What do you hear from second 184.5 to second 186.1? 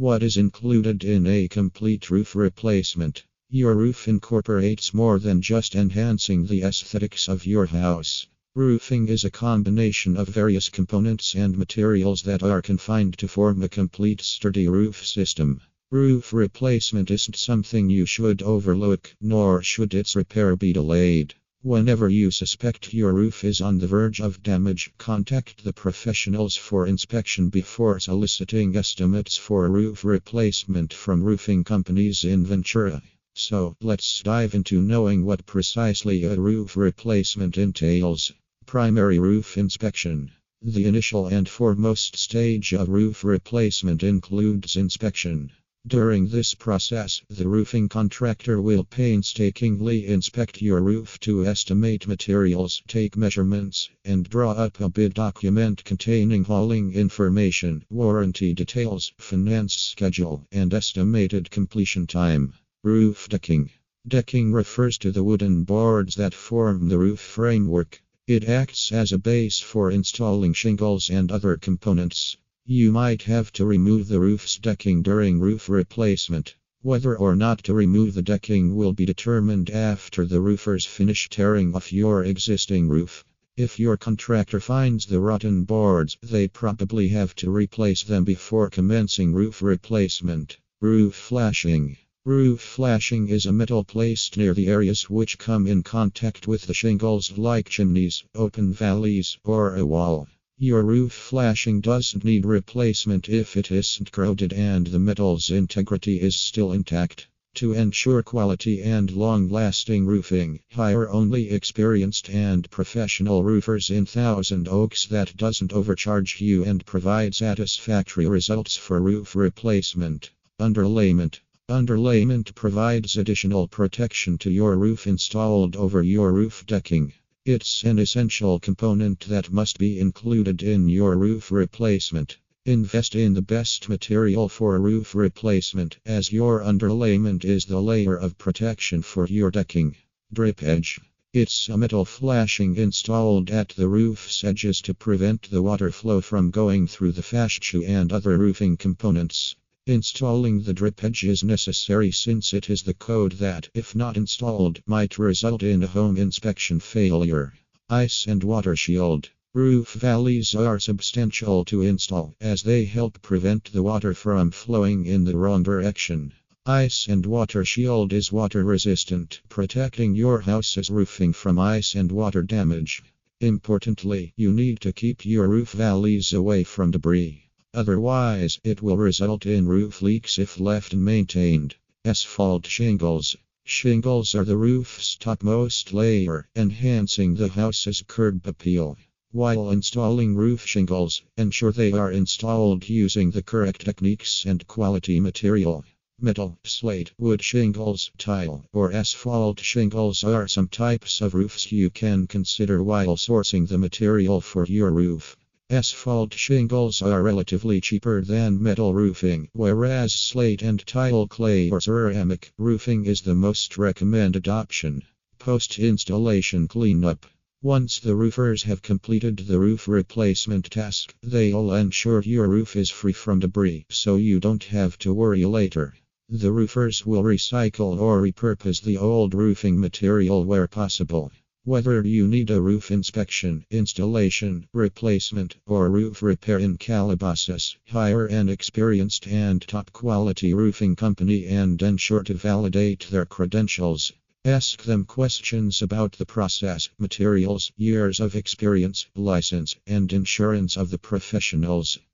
roof's topmost